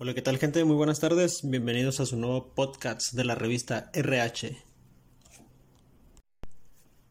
Hola, 0.00 0.14
¿qué 0.14 0.22
tal 0.22 0.38
gente? 0.38 0.64
Muy 0.64 0.76
buenas 0.76 1.00
tardes. 1.00 1.40
Bienvenidos 1.42 1.98
a 1.98 2.06
su 2.06 2.16
nuevo 2.16 2.54
podcast 2.54 3.14
de 3.14 3.24
la 3.24 3.34
revista 3.34 3.90
RH. 3.92 4.56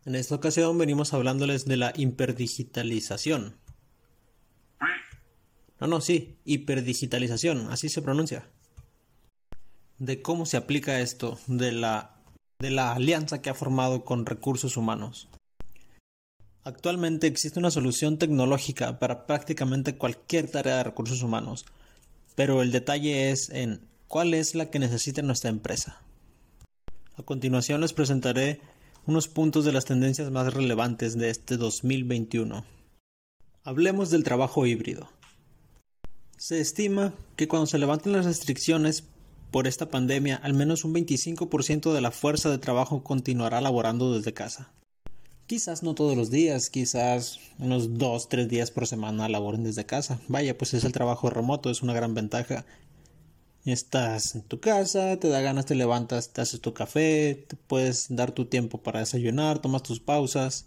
En 0.05 0.15
esta 0.15 0.35
ocasión 0.35 0.77
venimos 0.77 1.13
hablándoles 1.13 1.65
de 1.65 1.75
la 1.75 1.91
hiperdigitalización. 1.93 3.57
No, 5.81 5.87
no, 5.87 5.99
sí, 5.99 6.37
hiperdigitalización, 6.45 7.69
así 7.71 7.89
se 7.89 8.01
pronuncia. 8.01 8.49
De 9.97 10.21
cómo 10.21 10.45
se 10.45 10.55
aplica 10.55 11.01
esto, 11.01 11.37
de 11.47 11.73
la, 11.73 12.23
de 12.59 12.71
la 12.71 12.93
alianza 12.93 13.41
que 13.41 13.49
ha 13.49 13.53
formado 13.53 14.05
con 14.05 14.25
recursos 14.25 14.77
humanos. 14.77 15.27
Actualmente 16.63 17.27
existe 17.27 17.59
una 17.59 17.69
solución 17.69 18.17
tecnológica 18.17 18.97
para 18.97 19.27
prácticamente 19.27 19.97
cualquier 19.97 20.49
tarea 20.49 20.77
de 20.77 20.83
recursos 20.85 21.21
humanos 21.21 21.65
pero 22.37 22.61
el 22.61 22.71
detalle 22.71 23.31
es 23.31 23.49
en 23.49 23.81
cuál 24.07 24.35
es 24.35 24.53
la 24.53 24.69
que 24.69 24.77
necesita 24.77 25.23
nuestra 25.23 25.49
empresa. 25.49 26.03
A 27.15 27.23
continuación 27.23 27.81
les 27.81 27.93
presentaré 27.93 28.61
unos 29.07 29.27
puntos 29.27 29.65
de 29.65 29.71
las 29.71 29.85
tendencias 29.85 30.29
más 30.29 30.53
relevantes 30.53 31.17
de 31.17 31.31
este 31.31 31.57
2021. 31.57 32.63
Hablemos 33.63 34.11
del 34.11 34.23
trabajo 34.23 34.67
híbrido. 34.67 35.09
Se 36.37 36.59
estima 36.59 37.15
que 37.37 37.47
cuando 37.47 37.65
se 37.65 37.79
levanten 37.79 38.13
las 38.13 38.25
restricciones 38.25 39.03
por 39.49 39.65
esta 39.65 39.89
pandemia, 39.89 40.35
al 40.35 40.53
menos 40.53 40.85
un 40.85 40.93
25% 40.93 41.91
de 41.91 42.01
la 42.01 42.11
fuerza 42.11 42.51
de 42.51 42.59
trabajo 42.59 43.03
continuará 43.03 43.61
laborando 43.61 44.13
desde 44.13 44.35
casa. 44.35 44.71
Quizás 45.47 45.81
no 45.81 45.95
todos 45.95 46.17
los 46.17 46.29
días, 46.29 46.69
quizás 46.69 47.39
unos 47.57 47.97
dos, 47.97 48.27
tres 48.27 48.49
días 48.49 48.69
por 48.69 48.85
semana 48.85 49.29
laboren 49.29 49.63
desde 49.63 49.85
casa. 49.85 50.19
Vaya, 50.27 50.57
pues 50.57 50.73
es 50.73 50.83
el 50.83 50.91
trabajo 50.91 51.29
remoto, 51.29 51.69
es 51.69 51.81
una 51.81 51.93
gran 51.93 52.13
ventaja. 52.13 52.65
Estás 53.63 54.35
en 54.35 54.41
tu 54.41 54.59
casa, 54.59 55.17
te 55.17 55.29
da 55.29 55.39
ganas, 55.39 55.65
te 55.65 55.75
levantas, 55.75 56.33
te 56.33 56.41
haces 56.41 56.59
tu 56.59 56.73
café, 56.73 57.45
te 57.47 57.55
puedes 57.55 58.07
dar 58.09 58.33
tu 58.33 58.43
tiempo 58.47 58.83
para 58.83 58.99
desayunar, 58.99 59.59
tomas 59.59 59.83
tus 59.83 60.01
pausas. 60.01 60.65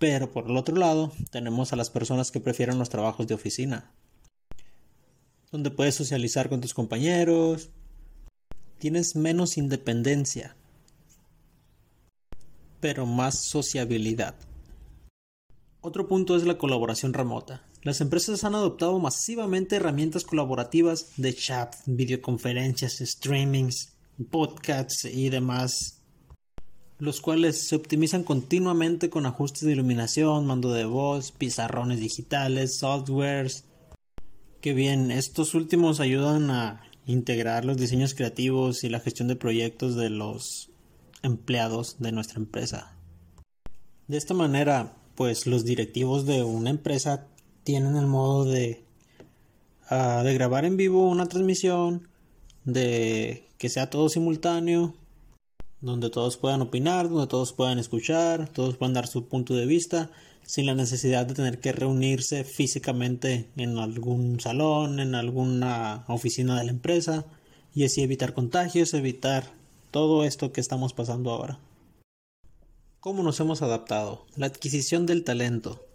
Pero 0.00 0.32
por 0.32 0.50
el 0.50 0.56
otro 0.56 0.74
lado, 0.74 1.12
tenemos 1.30 1.72
a 1.72 1.76
las 1.76 1.90
personas 1.90 2.32
que 2.32 2.40
prefieren 2.40 2.80
los 2.80 2.88
trabajos 2.88 3.28
de 3.28 3.34
oficina, 3.34 3.92
donde 5.52 5.70
puedes 5.70 5.94
socializar 5.94 6.48
con 6.48 6.60
tus 6.60 6.74
compañeros, 6.74 7.70
tienes 8.80 9.14
menos 9.14 9.56
independencia 9.56 10.56
pero 12.84 13.06
más 13.06 13.46
sociabilidad. 13.46 14.34
Otro 15.80 16.06
punto 16.06 16.36
es 16.36 16.44
la 16.44 16.58
colaboración 16.58 17.14
remota. 17.14 17.64
Las 17.80 18.02
empresas 18.02 18.44
han 18.44 18.54
adoptado 18.54 18.98
masivamente 18.98 19.76
herramientas 19.76 20.22
colaborativas 20.22 21.12
de 21.16 21.34
chat, 21.34 21.76
videoconferencias, 21.86 22.98
streamings, 22.98 23.94
podcasts 24.30 25.06
y 25.06 25.30
demás, 25.30 26.02
los 26.98 27.22
cuales 27.22 27.66
se 27.66 27.74
optimizan 27.74 28.22
continuamente 28.22 29.08
con 29.08 29.24
ajustes 29.24 29.62
de 29.62 29.72
iluminación, 29.72 30.44
mando 30.44 30.70
de 30.70 30.84
voz, 30.84 31.32
pizarrones 31.32 32.00
digitales, 32.00 32.76
softwares. 32.80 33.64
Que 34.60 34.74
bien, 34.74 35.10
estos 35.10 35.54
últimos 35.54 36.00
ayudan 36.00 36.50
a 36.50 36.82
integrar 37.06 37.64
los 37.64 37.78
diseños 37.78 38.12
creativos 38.12 38.84
y 38.84 38.90
la 38.90 39.00
gestión 39.00 39.28
de 39.28 39.36
proyectos 39.36 39.96
de 39.96 40.10
los 40.10 40.68
empleados 41.24 41.96
de 41.98 42.12
nuestra 42.12 42.38
empresa. 42.38 42.96
De 44.06 44.16
esta 44.16 44.34
manera, 44.34 44.96
pues 45.14 45.46
los 45.46 45.64
directivos 45.64 46.26
de 46.26 46.44
una 46.44 46.70
empresa 46.70 47.26
tienen 47.64 47.96
el 47.96 48.06
modo 48.06 48.44
de, 48.44 48.84
ah, 49.88 50.22
de 50.22 50.34
grabar 50.34 50.64
en 50.64 50.76
vivo 50.76 51.08
una 51.08 51.26
transmisión, 51.26 52.08
de 52.64 53.48
que 53.58 53.68
sea 53.68 53.90
todo 53.90 54.08
simultáneo, 54.08 54.94
donde 55.80 56.10
todos 56.10 56.36
puedan 56.36 56.62
opinar, 56.62 57.08
donde 57.08 57.26
todos 57.26 57.52
puedan 57.52 57.78
escuchar, 57.78 58.48
todos 58.48 58.76
puedan 58.76 58.94
dar 58.94 59.06
su 59.06 59.28
punto 59.28 59.54
de 59.54 59.66
vista, 59.66 60.10
sin 60.46 60.66
la 60.66 60.74
necesidad 60.74 61.26
de 61.26 61.34
tener 61.34 61.60
que 61.60 61.72
reunirse 61.72 62.44
físicamente 62.44 63.50
en 63.56 63.78
algún 63.78 64.40
salón, 64.40 65.00
en 65.00 65.14
alguna 65.14 66.04
oficina 66.08 66.58
de 66.58 66.64
la 66.64 66.72
empresa, 66.72 67.24
y 67.74 67.84
así 67.84 68.02
evitar 68.02 68.34
contagios, 68.34 68.94
evitar 68.94 69.52
todo 69.94 70.24
esto 70.24 70.50
que 70.50 70.60
estamos 70.60 70.92
pasando 70.92 71.30
ahora. 71.30 71.60
¿Cómo 72.98 73.22
nos 73.22 73.38
hemos 73.38 73.62
adaptado? 73.62 74.26
La 74.34 74.46
adquisición 74.46 75.06
del 75.06 75.22
talento. 75.22 75.86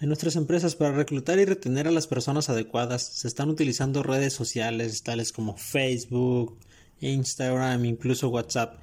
En 0.00 0.08
nuestras 0.08 0.36
empresas 0.36 0.74
para 0.74 0.92
reclutar 0.92 1.38
y 1.38 1.44
retener 1.44 1.86
a 1.86 1.90
las 1.90 2.06
personas 2.06 2.48
adecuadas 2.48 3.02
se 3.02 3.28
están 3.28 3.50
utilizando 3.50 4.02
redes 4.02 4.32
sociales 4.32 5.02
tales 5.02 5.32
como 5.32 5.58
Facebook, 5.58 6.56
Instagram, 7.00 7.84
incluso 7.84 8.30
WhatsApp. 8.30 8.80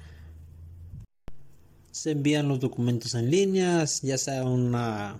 Se 1.90 2.12
envían 2.12 2.46
los 2.46 2.60
documentos 2.60 3.16
en 3.16 3.32
línea, 3.32 3.84
ya 4.02 4.18
sea 4.18 4.44
una 4.44 5.18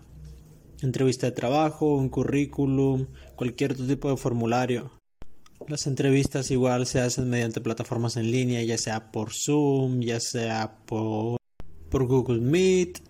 entrevista 0.80 1.26
de 1.26 1.32
trabajo, 1.32 1.96
un 1.96 2.08
currículum, 2.08 3.08
cualquier 3.34 3.72
otro 3.72 3.84
tipo 3.84 4.10
de 4.10 4.16
formulario. 4.16 4.92
Las 5.66 5.86
entrevistas 5.86 6.50
igual 6.50 6.86
se 6.86 7.00
hacen 7.00 7.28
mediante 7.28 7.60
plataformas 7.60 8.16
en 8.16 8.30
línea, 8.30 8.62
ya 8.62 8.78
sea 8.78 9.10
por 9.10 9.32
Zoom, 9.32 10.00
ya 10.00 10.20
sea 10.20 10.78
por, 10.86 11.38
Google 11.90 12.40
Meet. 12.40 13.00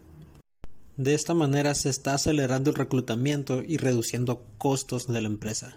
De 0.96 1.14
esta 1.14 1.34
manera 1.34 1.74
se 1.74 1.90
está 1.90 2.14
acelerando 2.14 2.70
el 2.70 2.76
reclutamiento 2.76 3.62
y 3.62 3.76
reduciendo 3.76 4.44
costos 4.58 5.06
de 5.06 5.20
la 5.20 5.28
empresa. 5.28 5.76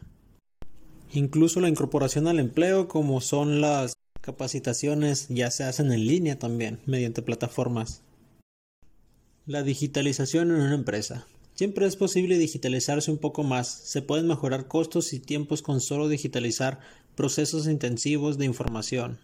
Incluso 1.14 1.60
la 1.60 1.70
incorporación 1.70 2.28
al 2.28 2.40
empleo 2.40 2.88
como 2.88 3.22
son 3.22 3.62
las 3.62 3.94
capacitaciones 4.22 5.28
ya 5.30 5.52
se 5.52 5.64
hacen 5.66 5.92
en 5.92 6.08
línea 6.08 6.40
también 6.40 6.80
mediante 6.86 7.22
plataformas. 7.22 8.02
La 9.46 9.62
digitalización 9.62 10.52
en 10.52 10.62
una 10.62 10.76
empresa. 10.76 11.28
Siempre 11.62 11.86
es 11.86 11.96
posible 11.96 12.40
digitalizarse 12.40 13.12
un 13.12 13.20
poco 13.20 13.44
más, 13.44 13.68
se 13.68 14.02
pueden 14.02 14.26
mejorar 14.26 14.68
costos 14.68 15.14
y 15.14 15.20
tiempos 15.20 15.62
con 15.62 15.80
solo 15.80 16.10
digitalizar 16.10 16.80
procesos 17.14 17.68
intensivos 17.68 18.40
de 18.40 18.46
información. 18.46 19.20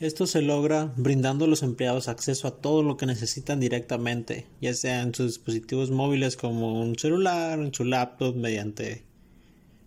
Esto 0.00 0.26
se 0.26 0.42
logra 0.42 0.92
brindando 0.96 1.44
a 1.44 1.48
los 1.48 1.62
empleados 1.62 2.08
acceso 2.08 2.48
a 2.48 2.56
todo 2.56 2.82
lo 2.82 2.96
que 2.96 3.06
necesitan 3.06 3.60
directamente, 3.60 4.48
ya 4.60 4.74
sea 4.74 5.02
en 5.02 5.14
sus 5.14 5.26
dispositivos 5.26 5.92
móviles 5.92 6.34
como 6.34 6.82
un 6.82 6.98
celular, 6.98 7.60
en 7.60 7.72
su 7.72 7.84
laptop, 7.84 8.34
mediante 8.34 9.04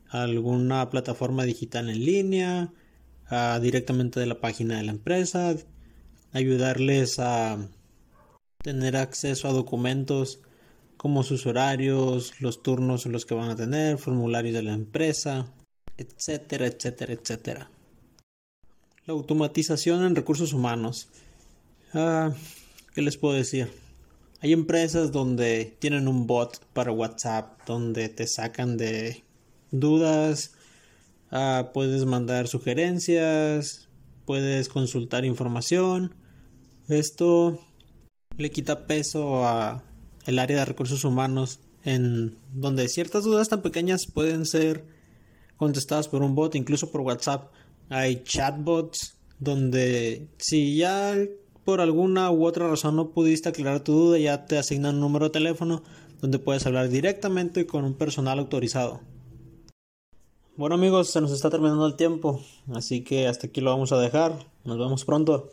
alguna 0.07 0.89
plataforma 0.89 1.43
digital 1.43 1.89
en 1.89 2.05
línea, 2.05 2.71
directamente 3.59 4.21
de 4.21 4.27
la 4.27 4.39
página 4.39 4.77
de 4.77 4.83
la 4.83 4.91
empresa, 4.93 5.57
ayudarles 6.31 7.19
a 7.19 7.67
tener 8.63 8.95
acceso 8.95 9.49
a 9.49 9.51
documentos 9.51 10.39
como 10.97 11.23
sus 11.23 11.45
horarios, 11.45 12.33
los 12.41 12.63
turnos 12.63 13.05
en 13.05 13.11
los 13.11 13.25
que 13.25 13.35
van 13.35 13.49
a 13.49 13.55
tener, 13.55 13.97
formularios 13.97 14.55
de 14.55 14.63
la 14.63 14.73
empresa, 14.73 15.53
etcétera, 15.97 16.67
etcétera, 16.67 17.13
etcétera. 17.13 17.71
La 19.05 19.13
automatización 19.13 20.03
en 20.03 20.15
recursos 20.15 20.53
humanos. 20.53 21.07
Ah, 21.93 22.33
¿Qué 22.93 23.01
les 23.01 23.17
puedo 23.17 23.35
decir? 23.35 23.71
Hay 24.41 24.53
empresas 24.53 25.11
donde 25.11 25.77
tienen 25.79 26.07
un 26.07 26.27
bot 26.27 26.59
para 26.73 26.91
WhatsApp 26.91 27.65
donde 27.65 28.09
te 28.09 28.27
sacan 28.27 28.77
de 28.77 29.23
dudas, 29.71 30.53
ah, 31.31 31.71
puedes 31.73 32.05
mandar 32.05 32.47
sugerencias, 32.47 33.87
puedes 34.25 34.69
consultar 34.69 35.25
información. 35.25 36.13
Esto 36.87 37.59
le 38.37 38.51
quita 38.51 38.85
peso 38.85 39.45
a 39.45 39.83
el 40.27 40.39
área 40.39 40.59
de 40.59 40.65
recursos 40.65 41.03
humanos 41.03 41.59
en 41.83 42.37
donde 42.53 42.87
ciertas 42.89 43.23
dudas 43.23 43.49
tan 43.49 43.61
pequeñas 43.61 44.05
pueden 44.05 44.45
ser 44.45 44.85
contestadas 45.55 46.07
por 46.07 46.21
un 46.21 46.35
bot, 46.35 46.53
incluso 46.55 46.91
por 46.91 47.01
WhatsApp. 47.01 47.51
Hay 47.89 48.23
chatbots 48.23 49.17
donde 49.39 50.27
si 50.37 50.77
ya 50.77 51.15
por 51.63 51.81
alguna 51.81 52.29
u 52.31 52.45
otra 52.45 52.67
razón 52.69 52.95
no 52.95 53.09
pudiste 53.11 53.49
aclarar 53.49 53.83
tu 53.83 53.93
duda, 53.93 54.17
ya 54.19 54.45
te 54.45 54.57
asignan 54.57 54.95
un 54.95 55.01
número 55.01 55.25
de 55.25 55.31
teléfono 55.31 55.81
donde 56.21 56.39
puedes 56.39 56.65
hablar 56.65 56.89
directamente 56.89 57.65
con 57.65 57.85
un 57.85 57.93
personal 57.93 58.39
autorizado. 58.39 59.01
Bueno 60.57 60.75
amigos, 60.75 61.11
se 61.11 61.21
nos 61.21 61.31
está 61.31 61.49
terminando 61.49 61.85
el 61.85 61.95
tiempo, 61.95 62.41
así 62.73 63.03
que 63.03 63.27
hasta 63.27 63.47
aquí 63.47 63.61
lo 63.61 63.69
vamos 63.69 63.91
a 63.91 63.99
dejar. 63.99 64.33
Nos 64.65 64.77
vemos 64.77 65.05
pronto. 65.05 65.51